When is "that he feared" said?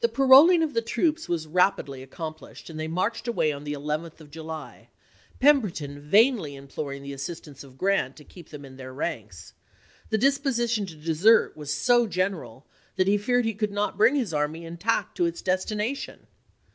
12.96-13.44